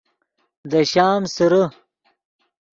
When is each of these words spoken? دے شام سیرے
دے 0.71 0.81
شام 0.91 1.21
سیرے 1.35 1.63